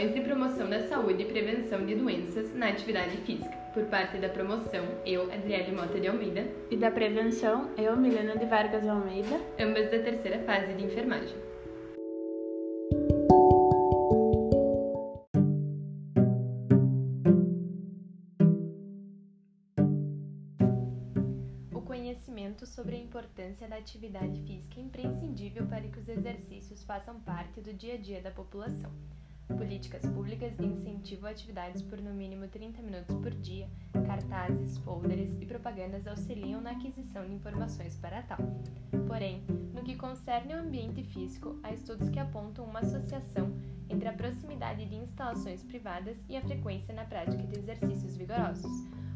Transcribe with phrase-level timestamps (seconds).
[0.00, 3.54] Ações de promoção da saúde e prevenção de doenças na atividade física.
[3.74, 6.50] Por parte da promoção, eu, Adriele Mota de Almeida.
[6.70, 9.38] E da prevenção, eu, Milena de Vargas Almeida.
[9.60, 11.36] Ambas da terceira fase de enfermagem.
[21.74, 27.20] O conhecimento sobre a importância da atividade física é imprescindível para que os exercícios façam
[27.20, 28.90] parte do dia a dia da população.
[29.56, 33.68] Políticas públicas de incentivo a atividades por no mínimo 30 minutos por dia,
[34.06, 38.38] cartazes, folders e propagandas auxiliam na aquisição de informações para tal.
[39.06, 39.42] Porém,
[39.74, 43.50] no que concerne ao ambiente físico, há estudos que apontam uma associação
[43.88, 48.70] entre a proximidade de instalações privadas e a frequência na prática de exercícios vigorosos,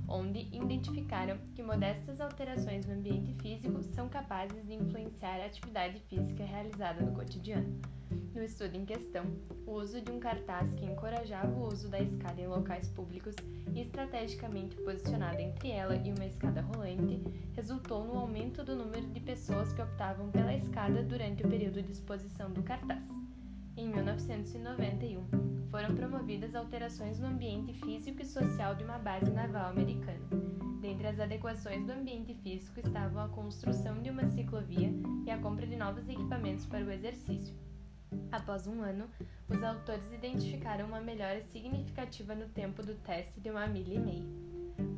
[0.09, 6.45] onde identificaram que modestas alterações no ambiente físico são capazes de influenciar a atividade física
[6.45, 7.80] realizada no cotidiano.
[8.35, 9.24] No estudo em questão,
[9.65, 13.35] o uso de um cartaz que encorajava o uso da escada em locais públicos
[13.73, 17.23] e estrategicamente posicionado entre ela e uma escada rolante
[17.55, 21.93] resultou no aumento do número de pessoas que optavam pela escada durante o período de
[21.93, 23.24] exposição do cartaz.
[23.77, 25.25] Em 1991,
[25.69, 30.21] foram promovidas alterações no ambiente físico e social de uma base naval americana.
[30.80, 34.93] Dentre as adequações do ambiente físico estavam a construção de uma ciclovia
[35.27, 37.52] e a compra de novos equipamentos para o exercício.
[38.30, 39.09] Após um ano,
[39.49, 44.45] os autores identificaram uma melhora significativa no tempo do teste de uma milha e meia.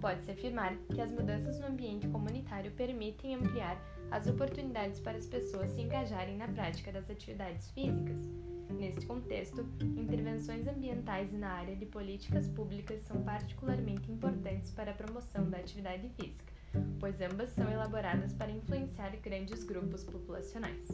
[0.02, 5.70] Pode-se afirmar que as mudanças no ambiente comunitário permitem ampliar as oportunidades para as pessoas
[5.70, 8.20] se engajarem na prática das atividades físicas.
[8.70, 15.48] Neste contexto, intervenções ambientais na área de políticas públicas são particularmente importantes para a promoção
[15.48, 16.52] da atividade física,
[17.00, 20.86] pois ambas são elaboradas para influenciar grandes grupos populacionais.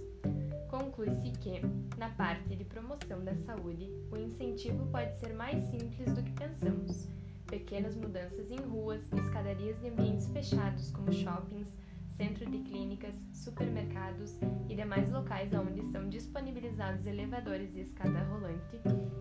[0.70, 1.60] Conclui-se que,
[1.98, 7.08] na parte de promoção da saúde, o incentivo pode ser mais simples do que pensamos.
[7.46, 11.76] Pequenas mudanças em ruas, escadarias de ambientes fechados como shoppings,
[12.16, 18.80] centro de clínicas, supermercados e demais locais onde são disponibilizados elevadores e escada rolante,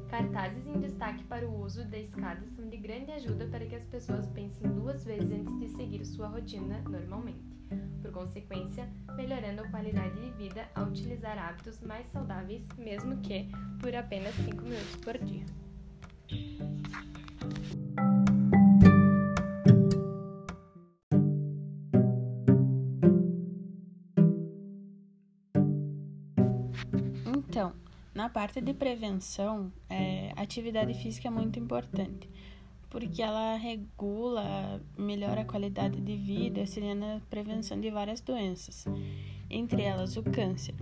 [0.10, 3.86] cartazes em destaque para o uso da escada são de grande ajuda para que as
[3.86, 7.52] pessoas pensem duas vezes antes de seguir sua rotina normalmente.
[8.02, 13.96] Por consequência, melhorando a qualidade de vida ao utilizar hábitos mais saudáveis, mesmo que por
[13.96, 15.46] apenas 5 minutos por dia.
[27.52, 27.74] Então,
[28.16, 32.30] na parte de prevenção, é, atividade física é muito importante,
[32.90, 38.86] porque ela regula, melhora a qualidade de vida, auxiliando a prevenção de várias doenças,
[39.50, 40.76] entre elas o câncer.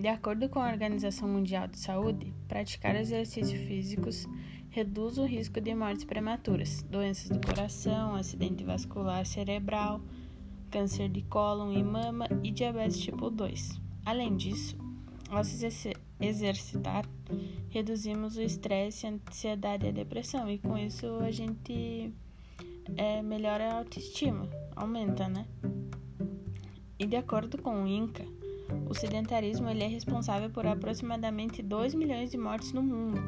[0.00, 4.28] De acordo com a Organização Mundial de Saúde, praticar exercícios físicos
[4.70, 10.00] reduz o risco de mortes prematuras, doenças do coração, acidente vascular cerebral,
[10.70, 13.80] câncer de cólon e mama e diabetes tipo 2.
[14.06, 14.81] Além disso,
[15.32, 17.08] ao se exercitar,
[17.70, 22.12] reduzimos o estresse, a ansiedade e a depressão, e com isso a gente
[22.96, 25.46] é, melhora a autoestima, aumenta, né?
[26.98, 28.24] E de acordo com o INCA,
[28.88, 33.20] o sedentarismo ele é responsável por aproximadamente 2 milhões de mortes no mundo.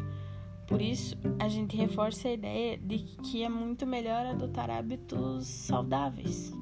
[0.66, 6.53] Por isso, a gente reforça a ideia de que é muito melhor adotar hábitos saudáveis.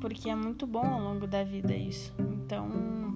[0.00, 2.12] Porque é muito bom ao longo da vida isso.
[2.18, 3.09] Então,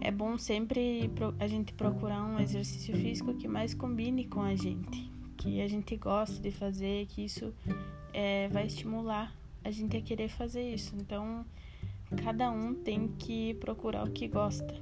[0.00, 5.10] é bom sempre a gente procurar um exercício físico que mais combine com a gente,
[5.36, 7.52] que a gente gosta de fazer, que isso
[8.12, 9.34] é, vai estimular
[9.64, 10.94] a gente a querer fazer isso.
[10.96, 11.44] Então,
[12.22, 14.74] cada um tem que procurar o que gosta.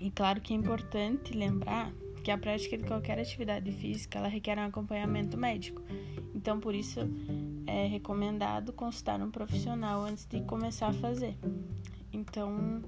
[0.00, 1.92] E claro que é importante lembrar
[2.24, 5.82] que a prática de qualquer atividade física ela requer um acompanhamento médico.
[6.34, 7.00] Então, por isso
[7.66, 11.36] é recomendado consultar um profissional antes de começar a fazer.
[12.12, 12.82] Então,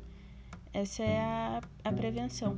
[0.73, 2.57] essa é a, a prevenção.